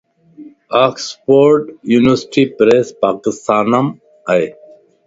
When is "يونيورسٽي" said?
1.93-2.43